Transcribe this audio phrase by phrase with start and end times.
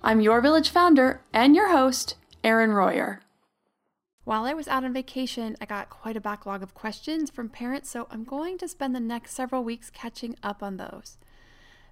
[0.00, 3.20] I'm your village founder and your host, Erin Royer.
[4.22, 7.90] While I was out on vacation, I got quite a backlog of questions from parents,
[7.90, 11.18] so I'm going to spend the next several weeks catching up on those.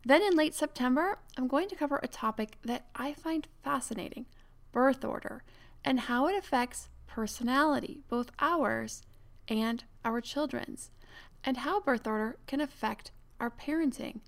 [0.05, 4.27] Then in late September, I'm going to cover a topic that I find fascinating
[4.71, 5.43] birth order,
[5.85, 9.03] and how it affects personality, both ours
[9.49, 10.91] and our children's,
[11.43, 13.11] and how birth order can affect
[13.41, 14.21] our parenting,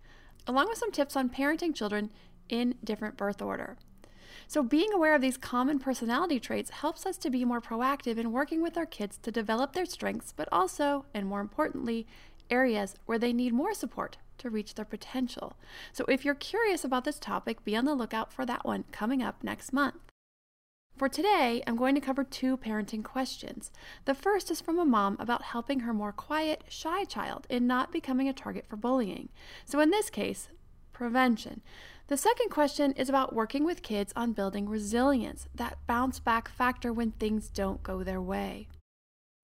[0.48, 2.11] along with some tips on parenting children
[2.49, 3.77] in different birth order.
[4.47, 8.33] So, being aware of these common personality traits helps us to be more proactive in
[8.33, 12.07] working with our kids to develop their strengths, but also, and more importantly,
[12.51, 15.57] areas where they need more support to reach their potential.
[15.93, 19.23] So, if you're curious about this topic, be on the lookout for that one coming
[19.23, 19.97] up next month.
[20.97, 23.71] For today, I'm going to cover two parenting questions.
[24.05, 27.93] The first is from a mom about helping her more quiet, shy child in not
[27.93, 29.29] becoming a target for bullying.
[29.64, 30.48] So, in this case,
[30.98, 31.63] prevention.
[32.09, 36.92] The second question is about working with kids on building resilience, that bounce back factor
[36.92, 38.67] when things don't go their way.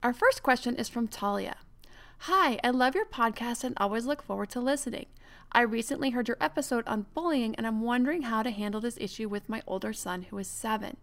[0.03, 1.55] Our first question is from Talia.
[2.31, 5.07] Hi, I love your podcast and always look forward to listening.
[5.53, 9.29] I recently heard your episode on bullying and I'm wondering how to handle this issue
[9.29, 10.97] with my older son who is seven.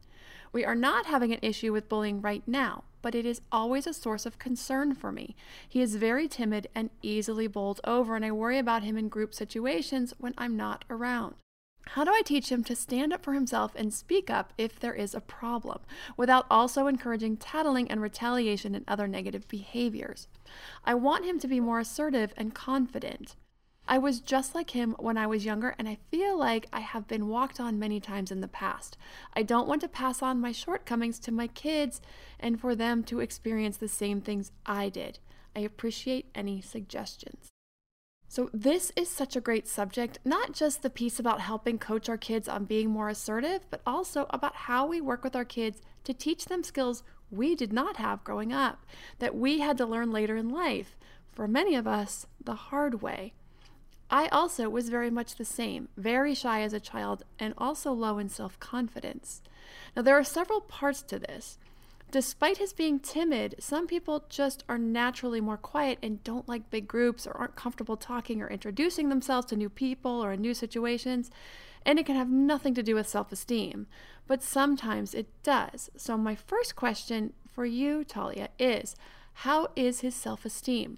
[0.53, 3.94] We are not having an issue with bullying right now, but it is always a
[3.94, 5.35] source of concern for me.
[5.67, 9.34] He is very timid and easily bowled over, and I worry about him in group
[9.34, 11.35] situations when I'm not around.
[11.88, 14.94] How do I teach him to stand up for himself and speak up if there
[14.94, 15.79] is a problem,
[16.16, 20.28] without also encouraging tattling and retaliation and other negative behaviors?
[20.85, 23.35] I want him to be more assertive and confident.
[23.91, 27.09] I was just like him when I was younger, and I feel like I have
[27.09, 28.96] been walked on many times in the past.
[29.34, 32.00] I don't want to pass on my shortcomings to my kids
[32.40, 35.19] and for them to experience the same things I did.
[35.53, 37.50] I appreciate any suggestions.
[38.29, 42.16] So, this is such a great subject, not just the piece about helping coach our
[42.16, 46.13] kids on being more assertive, but also about how we work with our kids to
[46.13, 48.85] teach them skills we did not have growing up,
[49.19, 50.96] that we had to learn later in life.
[51.34, 53.34] For many of us, the hard way.
[54.11, 58.17] I also was very much the same, very shy as a child, and also low
[58.17, 59.41] in self confidence.
[59.95, 61.57] Now, there are several parts to this.
[62.11, 66.85] Despite his being timid, some people just are naturally more quiet and don't like big
[66.85, 71.31] groups or aren't comfortable talking or introducing themselves to new people or in new situations,
[71.85, 73.88] and it can have nothing to do with self esteem.
[74.28, 75.89] But sometimes it does.
[75.95, 78.93] So, my first question for you, Talia, is
[79.33, 80.97] how is his self esteem?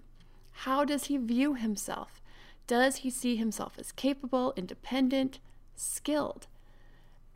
[0.66, 2.23] How does he view himself?
[2.68, 5.40] Does he see himself as capable, independent,
[5.76, 6.48] skilled,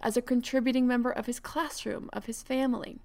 [0.01, 2.99] as a contributing member of his classroom, of his family?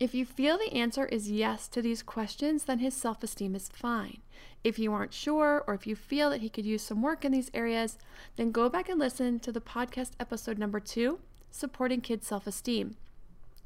[0.00, 3.68] If you feel the answer is yes to these questions, then his self esteem is
[3.68, 4.18] fine.
[4.62, 7.32] If you aren't sure, or if you feel that he could use some work in
[7.32, 7.98] these areas,
[8.36, 11.20] then go back and listen to the podcast episode number two
[11.50, 12.96] Supporting Kids' Self Esteem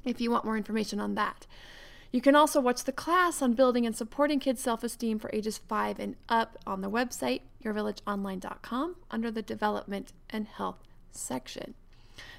[0.04, 1.46] if you want more information on that.
[2.10, 5.58] You can also watch the class on building and supporting kids' self esteem for ages
[5.58, 11.74] 5 and up on the website, yourvillageonline.com, under the Development and Health section.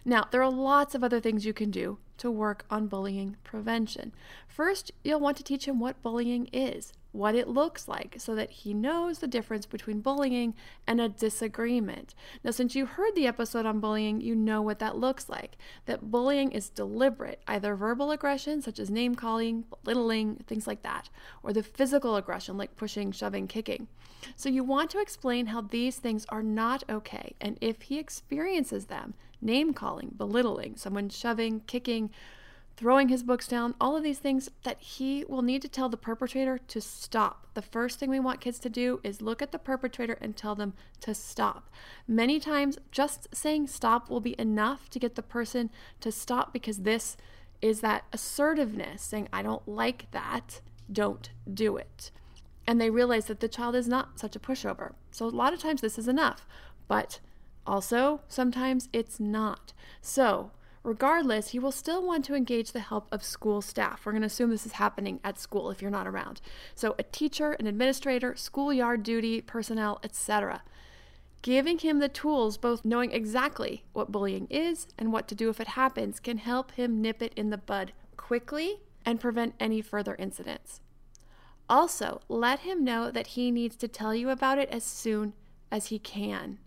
[0.06, 4.12] Now, there are lots of other things you can do to work on bullying prevention.
[4.48, 8.52] First, you'll want to teach him what bullying is what it looks like so that
[8.52, 10.54] he knows the difference between bullying
[10.86, 12.14] and a disagreement.
[12.44, 15.58] Now, since you heard the episode on bullying, you know what that looks like.
[15.86, 21.10] That bullying is deliberate, either verbal aggression, such as name calling, belittling, things like that,
[21.42, 23.88] or the physical aggression, like pushing, shoving, kicking.
[24.36, 28.86] So, you want to explain how these things are not okay, and if he experiences
[28.86, 32.12] them, name calling, belittling, someone shoving, kicking,
[32.80, 35.98] throwing his books down, all of these things that he will need to tell the
[35.98, 37.46] perpetrator to stop.
[37.54, 40.56] The first thing we want kids to do is look at the perpetrator and tell
[40.56, 40.72] them
[41.02, 41.70] to stop.
[42.08, 46.84] Many times, just saying stop will be enough to get the person to stop because
[46.84, 47.18] this
[47.62, 52.12] is that assertiveness saying, I don't like that, don't do it.
[52.66, 54.94] And they realize that the child is not such a pushover.
[55.12, 56.48] So, a lot of times, this is enough,
[56.88, 57.20] but
[57.68, 59.74] also sometimes it's not.
[60.02, 60.52] So,
[60.84, 64.06] Regardless, he will still want to engage the help of school staff.
[64.06, 66.40] We're going to assume this is happening at school if you're not around.
[66.74, 70.64] So, a teacher, an administrator, schoolyard duty personnel, etc.
[71.42, 75.60] Giving him the tools, both knowing exactly what bullying is and what to do if
[75.60, 80.16] it happens, can help him nip it in the bud quickly and prevent any further
[80.16, 80.82] incidents.
[81.70, 85.34] Also, let him know that he needs to tell you about it as soon
[85.72, 86.58] as he can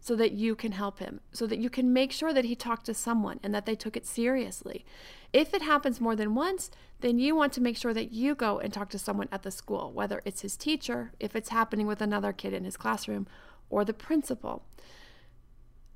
[0.00, 2.86] so that you can help him, so that you can make sure that he talked
[2.86, 4.84] to someone and that they took it seriously.
[5.32, 8.58] If it happens more than once, then you want to make sure that you go
[8.58, 12.00] and talk to someone at the school, whether it's his teacher, if it's happening with
[12.00, 13.26] another kid in his classroom,
[13.70, 14.64] or the principal.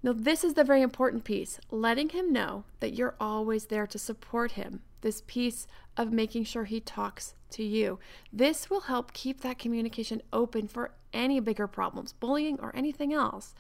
[0.02, 3.98] Now, this is the very important piece letting him know that you're always there to
[3.98, 4.80] support him.
[5.00, 5.66] This piece
[5.96, 7.98] of making sure he talks to you.
[8.32, 13.54] This will help keep that communication open for any bigger problems, bullying or anything else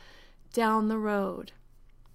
[0.52, 1.52] down the road.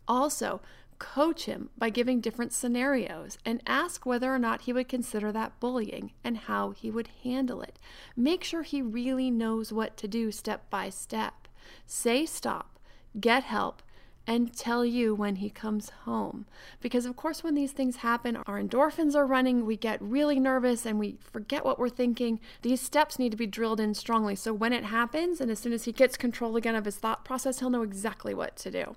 [0.07, 0.61] Also,
[0.99, 5.59] coach him by giving different scenarios and ask whether or not he would consider that
[5.59, 7.77] bullying and how he would handle it.
[8.15, 11.47] Make sure he really knows what to do step by step.
[11.85, 12.79] Say stop,
[13.19, 13.81] get help,
[14.27, 16.45] and tell you when he comes home.
[16.81, 20.85] Because, of course, when these things happen, our endorphins are running, we get really nervous,
[20.85, 22.41] and we forget what we're thinking.
[22.61, 24.35] These steps need to be drilled in strongly.
[24.35, 27.23] So, when it happens, and as soon as he gets control again of his thought
[27.23, 28.95] process, he'll know exactly what to do.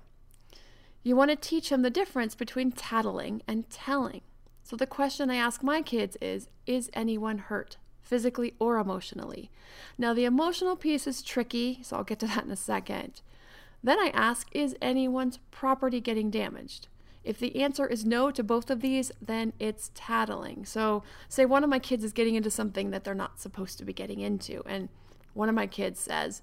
[1.01, 4.21] You want to teach him the difference between tattling and telling.
[4.63, 7.77] So, the question I ask my kids is Is anyone hurt?
[8.01, 9.49] Physically or emotionally.
[9.97, 13.21] Now, the emotional piece is tricky, so I'll get to that in a second.
[13.83, 16.87] Then I ask, is anyone's property getting damaged?
[17.23, 20.65] If the answer is no to both of these, then it's tattling.
[20.65, 23.85] So, say one of my kids is getting into something that they're not supposed to
[23.85, 24.89] be getting into, and
[25.33, 26.41] one of my kids says,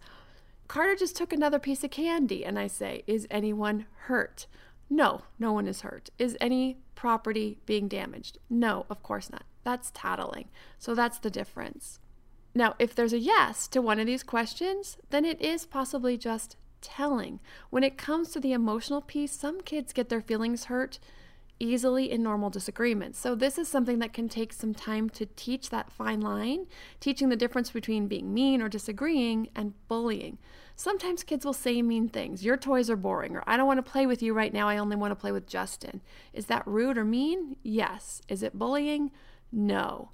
[0.68, 2.44] Carter just took another piece of candy.
[2.44, 4.46] And I say, Is anyone hurt?
[4.90, 6.10] No, no one is hurt.
[6.18, 8.38] Is any property being damaged?
[8.48, 9.44] No, of course not.
[9.64, 10.48] That's tattling.
[10.78, 11.98] So that's the difference.
[12.54, 16.56] Now, if there's a yes to one of these questions, then it is possibly just
[16.80, 17.40] telling.
[17.70, 20.98] When it comes to the emotional piece, some kids get their feelings hurt
[21.60, 23.18] easily in normal disagreements.
[23.18, 26.66] So, this is something that can take some time to teach that fine line,
[27.00, 30.38] teaching the difference between being mean or disagreeing and bullying.
[30.76, 32.44] Sometimes kids will say mean things.
[32.44, 34.68] Your toys are boring, or I don't want to play with you right now.
[34.68, 36.00] I only want to play with Justin.
[36.32, 37.56] Is that rude or mean?
[37.62, 38.22] Yes.
[38.28, 39.10] Is it bullying?
[39.50, 40.10] No.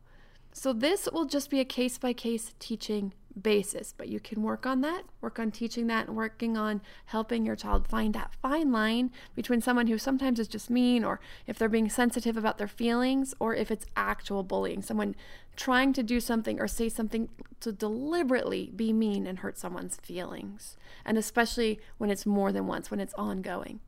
[0.52, 3.94] So, this will just be a case by case teaching basis.
[3.96, 7.56] But you can work on that, work on teaching that, and working on helping your
[7.56, 11.68] child find that fine line between someone who sometimes is just mean, or if they're
[11.68, 15.14] being sensitive about their feelings, or if it's actual bullying, someone
[15.56, 17.28] trying to do something or say something
[17.60, 20.76] to deliberately be mean and hurt someone's feelings.
[21.04, 23.80] And especially when it's more than once, when it's ongoing.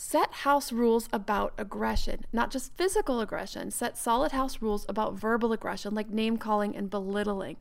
[0.00, 3.68] Set house rules about aggression, not just physical aggression.
[3.72, 7.56] Set solid house rules about verbal aggression, like name calling and belittling.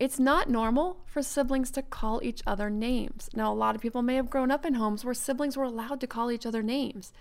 [0.00, 3.28] It's not normal for siblings to call each other names.
[3.34, 6.00] Now, a lot of people may have grown up in homes where siblings were allowed
[6.00, 7.12] to call each other names.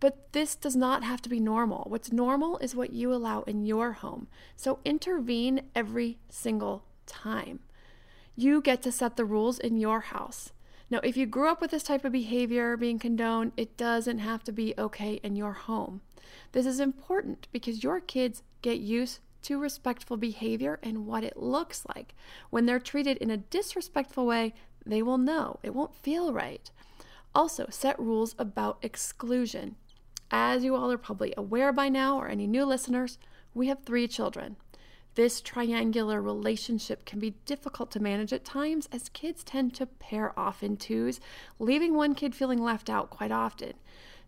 [0.00, 1.84] But this does not have to be normal.
[1.88, 4.26] What's normal is what you allow in your home.
[4.56, 7.60] So intervene every single time.
[8.34, 10.50] You get to set the rules in your house.
[10.92, 14.44] Now, if you grew up with this type of behavior being condoned, it doesn't have
[14.44, 16.02] to be okay in your home.
[16.52, 21.86] This is important because your kids get used to respectful behavior and what it looks
[21.96, 22.14] like.
[22.50, 24.52] When they're treated in a disrespectful way,
[24.84, 25.60] they will know.
[25.62, 26.70] It won't feel right.
[27.34, 29.76] Also, set rules about exclusion.
[30.30, 33.16] As you all are probably aware by now, or any new listeners,
[33.54, 34.56] we have three children.
[35.14, 40.38] This triangular relationship can be difficult to manage at times as kids tend to pair
[40.38, 41.20] off in twos,
[41.58, 43.74] leaving one kid feeling left out quite often.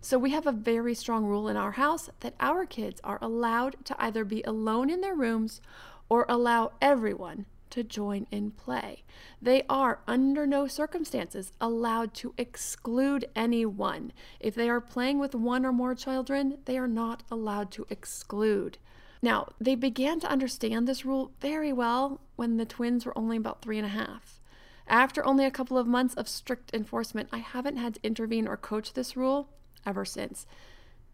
[0.02, 3.76] So, we have a very strong rule in our house that our kids are allowed
[3.86, 5.62] to either be alone in their rooms
[6.10, 9.02] or allow everyone to join in play.
[9.40, 14.12] They are, under no circumstances, allowed to exclude anyone.
[14.38, 18.76] If they are playing with one or more children, they are not allowed to exclude.
[19.24, 23.62] Now, they began to understand this rule very well when the twins were only about
[23.62, 24.38] three and a half.
[24.86, 28.58] After only a couple of months of strict enforcement, I haven't had to intervene or
[28.58, 29.48] coach this rule
[29.86, 30.44] ever since.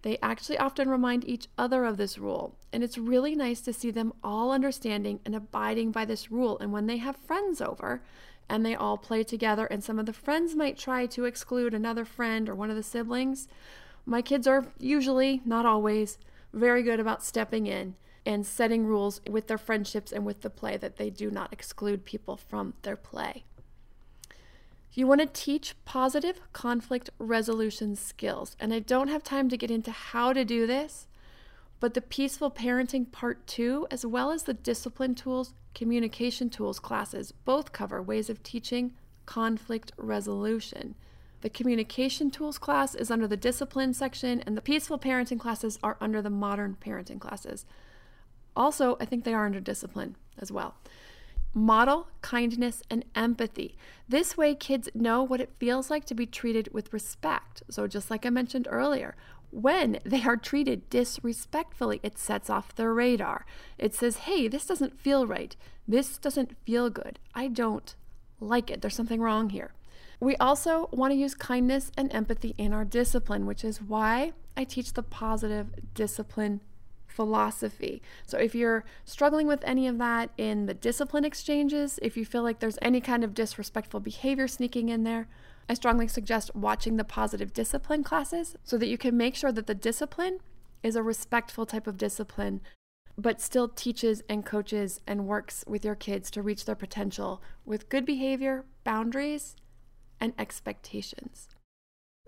[0.03, 3.93] They actually often remind each other of this rule, and it's really nice to see
[3.93, 6.59] them all understanding and abiding by this rule.
[6.59, 8.03] And when they have friends over
[8.49, 12.05] and they all play together, and some of the friends might try to exclude another
[12.05, 13.47] friend or one of the siblings,
[14.05, 16.19] my kids are usually, not always,
[16.53, 17.95] very good about stepping in
[18.27, 22.05] and setting rules with their friendships and with the play that they do not exclude
[22.05, 23.45] people from their play.
[24.93, 28.57] You want to teach positive conflict resolution skills.
[28.59, 31.07] And I don't have time to get into how to do this,
[31.79, 37.33] but the Peaceful Parenting Part 2, as well as the Discipline Tools, Communication Tools classes,
[37.33, 38.93] both cover ways of teaching
[39.27, 40.97] conflict resolution.
[41.43, 45.97] The Communication Tools class is under the Discipline section, and the Peaceful Parenting classes are
[46.01, 47.65] under the Modern Parenting classes.
[48.55, 50.75] Also, I think they are under Discipline as well.
[51.55, 53.77] Model kindness and empathy.
[54.09, 57.63] This way, kids know what it feels like to be treated with respect.
[57.71, 59.17] So, just like I mentioned earlier,
[59.51, 63.47] when they are treated disrespectfully, it sets off their radar.
[63.79, 65.57] It says, hey, this doesn't feel right.
[65.89, 67.19] This doesn't feel good.
[67.35, 67.95] I don't
[68.39, 68.81] like it.
[68.83, 69.73] There's something wrong here.
[70.21, 74.65] We also want to use kindness and empathy in our discipline, which is why I
[74.65, 76.61] teach the positive discipline
[77.07, 78.03] philosophy.
[78.27, 82.43] So if you're struggling with any of that in the discipline exchanges, if you feel
[82.43, 85.27] like there's any kind of disrespectful behavior sneaking in there,
[85.69, 89.67] I strongly suggest watching the positive discipline classes so that you can make sure that
[89.67, 90.41] the discipline
[90.83, 92.61] is a respectful type of discipline,
[93.17, 97.89] but still teaches and coaches and works with your kids to reach their potential with
[97.89, 99.57] good behavior, boundaries,
[100.21, 101.49] and expectations.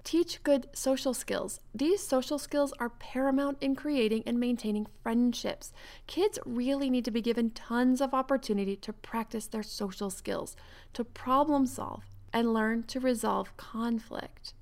[0.04, 1.60] Teach good social skills.
[1.72, 5.72] These social skills are paramount in creating and maintaining friendships.
[6.08, 10.56] Kids really need to be given tons of opportunity to practice their social skills,
[10.94, 14.54] to problem solve, and learn to resolve conflict.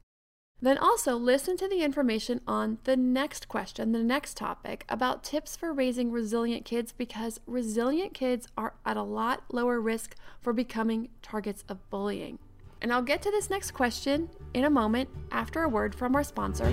[0.62, 5.56] Then also listen to the information on the next question, the next topic about tips
[5.56, 11.08] for raising resilient kids because resilient kids are at a lot lower risk for becoming
[11.22, 12.38] targets of bullying.
[12.82, 16.24] And I'll get to this next question in a moment after a word from our
[16.24, 16.72] sponsor.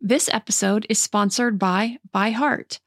[0.00, 2.80] This episode is sponsored by ByHeart.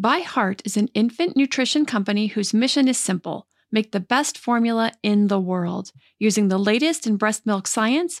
[0.00, 5.28] ByHeart is an infant nutrition company whose mission is simple make the best formula in
[5.28, 5.92] the world.
[6.18, 8.20] Using the latest in breast milk science,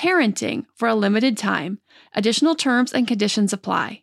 [0.00, 1.78] parenting for a limited time.
[2.14, 4.02] Additional terms and conditions apply.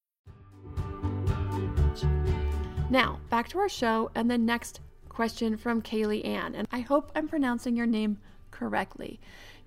[2.91, 6.53] Now, back to our show and the next question from Kaylee Ann.
[6.53, 8.17] And I hope I'm pronouncing your name
[8.51, 9.17] correctly.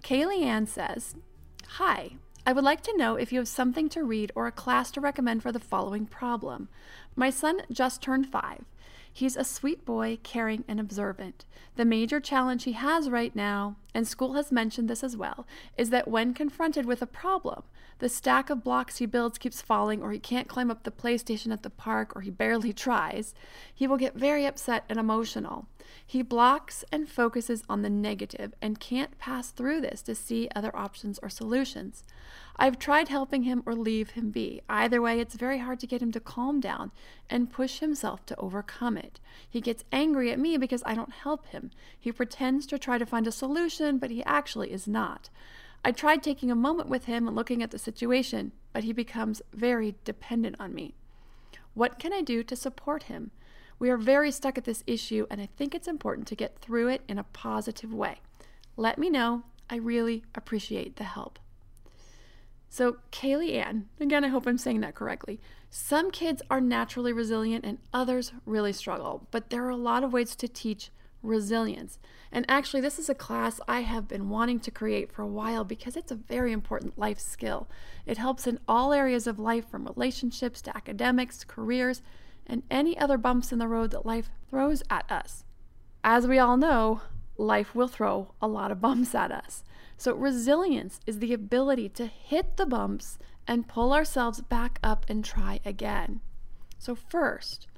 [0.02, 1.14] Kaylee Ann says,
[1.66, 2.16] Hi,
[2.46, 5.00] I would like to know if you have something to read or a class to
[5.00, 6.68] recommend for the following problem.
[7.16, 8.66] My son just turned five.
[9.10, 11.46] He's a sweet boy, caring and observant.
[11.76, 15.46] The major challenge he has right now, and school has mentioned this as well,
[15.78, 17.62] is that when confronted with a problem,
[17.98, 21.52] the stack of blocks he builds keeps falling, or he can't climb up the PlayStation
[21.52, 23.34] at the park, or he barely tries,
[23.72, 25.66] he will get very upset and emotional.
[26.06, 30.74] He blocks and focuses on the negative and can't pass through this to see other
[30.76, 32.04] options or solutions.
[32.56, 34.60] I've tried helping him or leave him be.
[34.68, 36.92] Either way, it's very hard to get him to calm down
[37.28, 39.18] and push himself to overcome it.
[39.48, 41.70] He gets angry at me because I don't help him.
[41.98, 45.30] He pretends to try to find a solution, but he actually is not.
[45.84, 49.42] I tried taking a moment with him and looking at the situation, but he becomes
[49.52, 50.94] very dependent on me.
[51.74, 53.32] What can I do to support him?
[53.78, 56.88] We are very stuck at this issue, and I think it's important to get through
[56.88, 58.20] it in a positive way.
[58.76, 59.42] Let me know.
[59.68, 61.38] I really appreciate the help.
[62.70, 65.40] So, Kaylee Ann, again, I hope I'm saying that correctly.
[65.70, 70.12] Some kids are naturally resilient and others really struggle, but there are a lot of
[70.12, 70.90] ways to teach
[71.22, 71.98] resilience.
[72.34, 75.62] And actually, this is a class I have been wanting to create for a while
[75.62, 77.68] because it's a very important life skill.
[78.06, 82.02] It helps in all areas of life from relationships to academics, careers,
[82.44, 85.44] and any other bumps in the road that life throws at us.
[86.02, 87.02] As we all know,
[87.36, 89.62] life will throw a lot of bumps at us.
[89.96, 95.24] So, resilience is the ability to hit the bumps and pull ourselves back up and
[95.24, 96.20] try again.
[96.80, 97.68] So, first,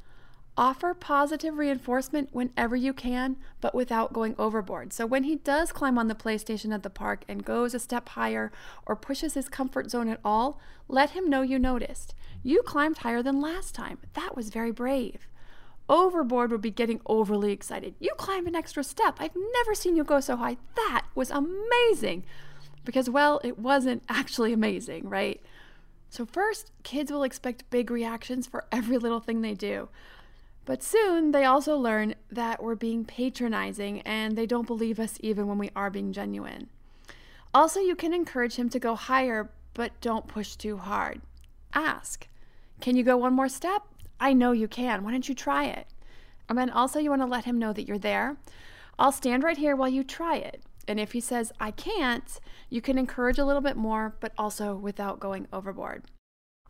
[0.57, 4.93] offer positive reinforcement whenever you can, but without going overboard.
[4.93, 8.09] So, when he does climb on the PlayStation at the park and goes a step
[8.11, 8.51] higher
[8.87, 12.15] or pushes his comfort zone at all, let him know you noticed.
[12.43, 13.99] You climbed higher than last time.
[14.15, 15.27] That was very brave.
[15.89, 17.95] Overboard would be getting overly excited.
[18.01, 19.17] You climbed an extra step.
[19.19, 20.57] I've never seen you go so high.
[20.75, 22.25] That was amazing.
[22.85, 25.41] Because, well, it wasn't actually amazing, right?
[26.09, 29.89] So, first, kids will expect big reactions for every little thing they do.
[30.67, 35.47] But soon they also learn that we're being patronizing and they don't believe us even
[35.47, 36.69] when we are being genuine.
[37.55, 41.23] Also, you can encourage him to go higher, but don't push too hard.
[41.73, 42.29] Ask,
[42.81, 43.83] Can you go one more step?
[44.21, 45.05] I know you can.
[45.05, 45.87] Why don't you try it?
[46.49, 48.37] And then also, you want to let him know that you're there.
[48.99, 50.63] I'll stand right here while you try it.
[50.89, 52.39] And if he says, I can't,
[52.71, 56.05] you can encourage a little bit more, but also without going overboard.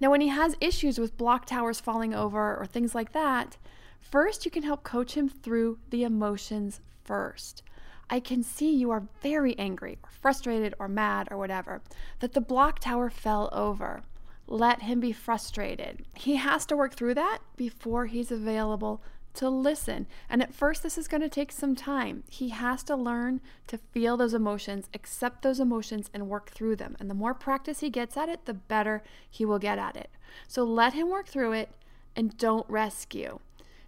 [0.01, 3.57] Now, when he has issues with block towers falling over or things like that,
[4.01, 7.63] First, you can help coach him through the emotions first.
[8.09, 11.83] I can see you are very angry or frustrated or mad or whatever,
[12.21, 14.03] that the block tower fell over.
[14.47, 16.07] Let him be frustrated.
[16.15, 19.03] He has to work through that before he's available
[19.35, 20.07] to listen.
[20.29, 22.23] And at first, this is going to take some time.
[22.31, 26.97] He has to learn to feel those emotions, accept those emotions, and work through them.
[26.99, 30.11] And the more practice he gets at it, the better he will get at it.
[30.49, 31.71] So let him work through it
[32.15, 33.41] and don't rescue.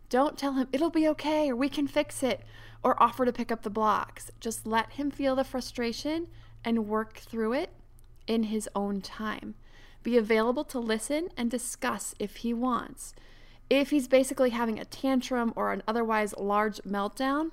[0.09, 2.43] Don't tell him it'll be okay or we can fix it
[2.83, 4.31] or offer to pick up the blocks.
[4.41, 6.29] Just let him feel the frustration
[6.65, 7.71] and work through it
[8.27, 9.55] in his own time.
[10.03, 13.15] Be available to listen and discuss if he wants.
[13.69, 17.51] If he's basically having a tantrum or an otherwise large meltdown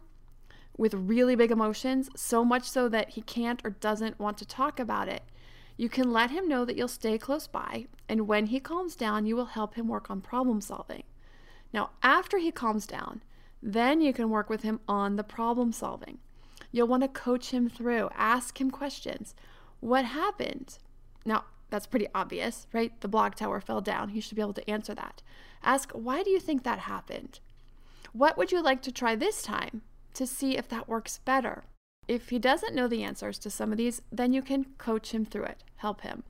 [0.77, 4.79] with really big emotions, so much so that he can't or doesn't want to talk
[4.79, 5.23] about it,
[5.77, 9.25] you can let him know that you'll stay close by, and when he calms down,
[9.25, 11.03] you will help him work on problem solving.
[11.73, 13.21] Now, after he calms down,
[13.61, 16.19] then you can work with him on the problem solving.
[16.71, 19.33] You'll want to coach him through, ask him questions.
[19.79, 20.77] What happened?
[21.25, 22.99] Now, that's pretty obvious, right?
[23.01, 24.09] The block tower fell down.
[24.09, 25.21] He should be able to answer that.
[25.63, 27.39] Ask, why do you think that happened?
[28.13, 29.81] What would you like to try this time
[30.13, 31.63] to see if that works better?
[32.07, 35.25] If he doesn't know the answers to some of these, then you can coach him
[35.25, 36.23] through it, help him.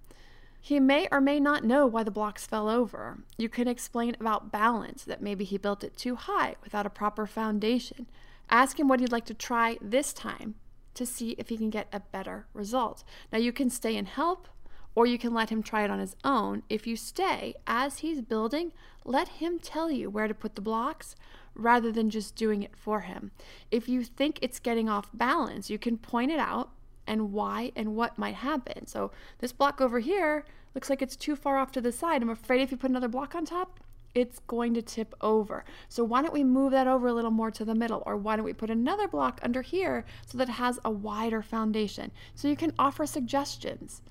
[0.65, 3.19] He may or may not know why the blocks fell over.
[3.37, 7.27] You can explain about balance, that maybe he built it too high without a proper
[7.27, 8.07] foundation.
[8.49, 10.55] Ask him what he'd like to try this time
[10.95, 13.03] to see if he can get a better result.
[13.31, 14.47] Now, you can stay and help,
[14.95, 16.63] or you can let him try it on his own.
[16.67, 18.71] If you stay as he's building,
[19.03, 21.15] let him tell you where to put the blocks
[21.53, 23.29] rather than just doing it for him.
[23.69, 26.71] If you think it's getting off balance, you can point it out
[27.07, 28.87] and why and what might happen.
[28.87, 32.21] So this block over here looks like it's too far off to the side.
[32.21, 33.79] I'm afraid if you put another block on top,
[34.13, 35.65] it's going to tip over.
[35.89, 38.01] So why don't we move that over a little more to the middle?
[38.05, 41.41] Or why don't we put another block under here so that it has a wider
[41.41, 42.11] foundation?
[42.33, 44.01] So you can offer suggestions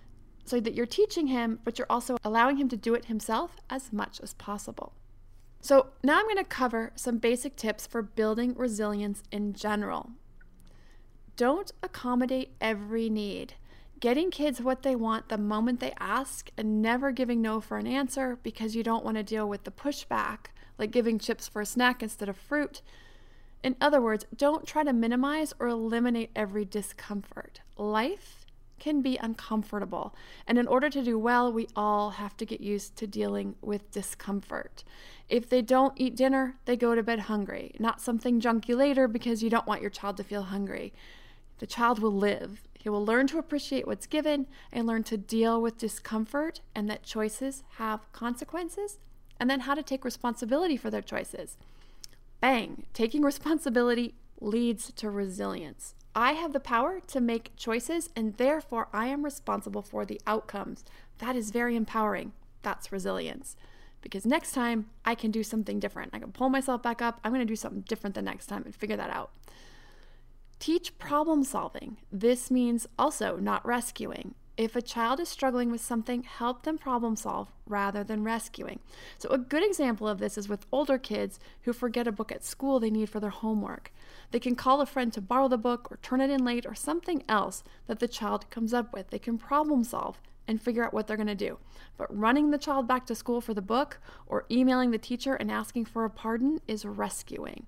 [0.44, 3.92] so that you're teaching him, but you're also allowing him to do it himself as
[3.92, 4.92] much as possible.
[5.62, 10.11] So now I'm going to cover some basic tips for building resilience in general.
[11.37, 13.55] Don't accommodate every need.
[13.99, 17.88] Getting kids what they want the moment they ask and never giving no for an
[17.88, 20.47] answer because you don't want to deal with the pushback,
[20.79, 22.83] like giving chips for a snack instead of fruit.
[23.64, 27.62] In other words, don't try to minimize or eliminate every discomfort.
[27.77, 28.47] Life
[28.79, 30.14] can be uncomfortable,
[30.47, 33.90] and in order to do well, we all have to get used to dealing with
[33.90, 34.85] discomfort.
[35.29, 39.42] If they don't eat dinner, they go to bed hungry, not something junky later because
[39.42, 40.92] you don't want your child to feel hungry.
[41.64, 42.61] The child will live.
[42.79, 47.05] He will learn to appreciate what's given and learn to deal with discomfort and that
[47.05, 48.98] choices have consequences,
[49.40, 51.57] and then how to take responsibility for their choices.
[52.38, 52.85] Bang!
[52.92, 55.94] Taking responsibility leads to resilience.
[56.14, 60.85] I have the power to make choices, and therefore I am responsible for the outcomes.
[61.16, 62.33] That is very empowering.
[62.61, 63.57] That's resilience.
[64.03, 66.11] because next time I can do something different.
[66.12, 67.20] I can pull myself back up.
[67.24, 69.31] I'm going to do something different the next time and figure that out.
[70.59, 71.99] Teach problem solving.
[72.11, 74.35] This means also not rescuing.
[74.57, 78.79] If a child is struggling with something, help them problem solve rather than rescuing.
[79.19, 82.45] So, a good example of this is with older kids who forget a book at
[82.45, 83.93] school they need for their homework.
[84.31, 86.75] They can call a friend to borrow the book or turn it in late or
[86.75, 89.11] something else that the child comes up with.
[89.11, 91.59] They can problem solve and figure out what they're going to do.
[91.97, 95.51] But running the child back to school for the book or emailing the teacher and
[95.51, 97.67] asking for a pardon is rescuing.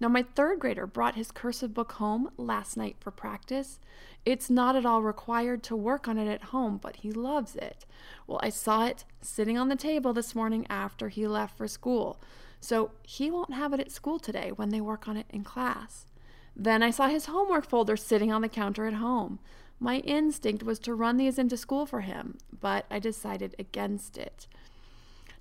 [0.00, 3.78] Now, my third grader brought his cursive book home last night for practice.
[4.24, 7.84] It's not at all required to work on it at home, but he loves it.
[8.26, 12.18] Well, I saw it sitting on the table this morning after he left for school.
[12.60, 16.06] So he won't have it at school today when they work on it in class.
[16.56, 19.38] Then I saw his homework folder sitting on the counter at home.
[19.78, 24.46] My instinct was to run these into school for him, but I decided against it.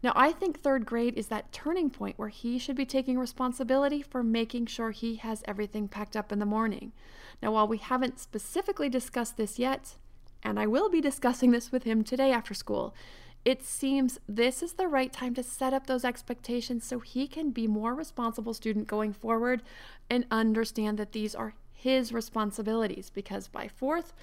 [0.01, 4.01] Now, I think third grade is that turning point where he should be taking responsibility
[4.01, 6.93] for making sure he has everything packed up in the morning.
[7.41, 9.95] Now, while we haven't specifically discussed this yet,
[10.41, 12.95] and I will be discussing this with him today after school,
[13.43, 17.51] it seems this is the right time to set up those expectations so he can
[17.51, 19.63] be more responsible student going forward
[20.09, 24.13] and understand that these are his responsibilities because by fourth,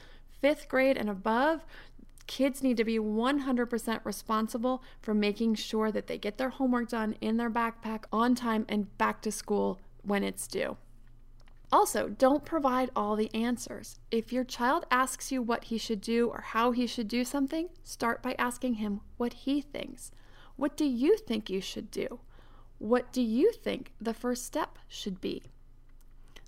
[0.40, 1.64] fifth grade and above,
[2.26, 7.16] Kids need to be 100% responsible for making sure that they get their homework done
[7.20, 10.76] in their backpack on time and back to school when it's due.
[11.72, 13.98] Also, don't provide all the answers.
[14.10, 17.68] If your child asks you what he should do or how he should do something,
[17.82, 20.12] start by asking him what he thinks.
[20.56, 22.20] What do you think you should do?
[22.78, 25.42] What do you think the first step should be?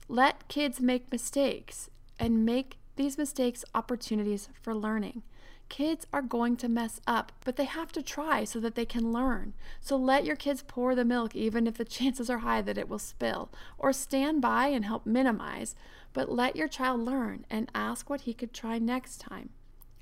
[0.09, 5.23] Let kids make mistakes and make these mistakes opportunities for learning.
[5.69, 9.13] Kids are going to mess up, but they have to try so that they can
[9.13, 9.53] learn.
[9.81, 12.89] So let your kids pour the milk, even if the chances are high that it
[12.89, 15.75] will spill, or stand by and help minimize,
[16.13, 19.51] but let your child learn and ask what he could try next time.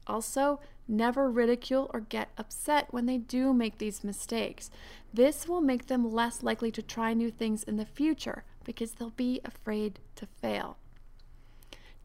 [0.06, 4.70] Also, never ridicule or get upset when they do make these mistakes.
[5.12, 9.10] This will make them less likely to try new things in the future because they'll
[9.10, 10.76] be afraid to fail.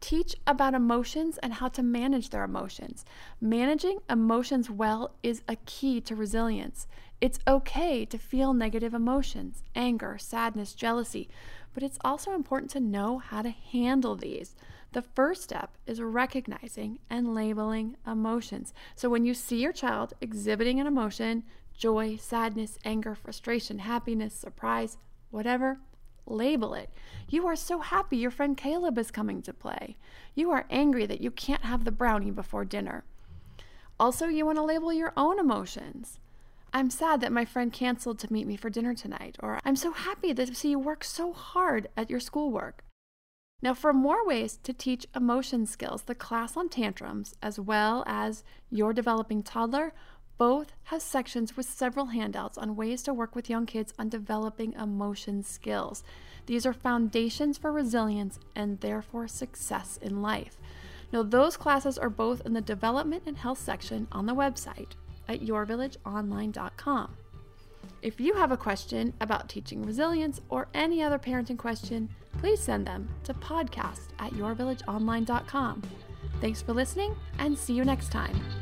[0.02, 3.04] Teach about emotions and how to manage their emotions.
[3.40, 6.88] Managing emotions well is a key to resilience.
[7.20, 11.28] It's okay to feel negative emotions, anger, sadness, jealousy,
[11.72, 14.56] but it's also important to know how to handle these.
[14.90, 18.74] The first step is recognizing and labeling emotions.
[18.96, 21.44] So when you see your child exhibiting an emotion,
[21.78, 24.98] joy, sadness, anger, frustration, happiness, surprise,
[25.30, 25.78] whatever,
[26.26, 26.90] Label it.
[27.28, 29.96] You are so happy your friend Caleb is coming to play.
[30.34, 33.04] You are angry that you can't have the brownie before dinner.
[33.98, 36.18] Also, you want to label your own emotions.
[36.72, 39.92] I'm sad that my friend canceled to meet me for dinner tonight, or I'm so
[39.92, 42.82] happy to see you work so hard at your schoolwork.
[43.60, 48.42] Now, for more ways to teach emotion skills, the class on tantrums, as well as
[48.70, 49.92] your developing toddler,
[50.42, 54.72] both have sections with several handouts on ways to work with young kids on developing
[54.72, 56.02] emotion skills.
[56.46, 60.58] These are foundations for resilience and therefore success in life.
[61.12, 64.96] Now, those classes are both in the development and health section on the website
[65.28, 67.16] at yourvillageonline.com.
[68.02, 72.08] If you have a question about teaching resilience or any other parenting question,
[72.40, 75.82] please send them to podcast at yourvillageonline.com.
[76.40, 78.61] Thanks for listening and see you next time.